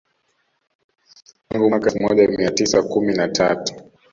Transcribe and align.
Tangu 1.49 1.69
mwaka 1.69 1.85
elfu 1.91 2.03
moja 2.03 2.27
mia 2.27 2.51
tisa 2.51 2.83
kumi 2.83 3.13
na 3.13 3.27
tatu 3.27 3.73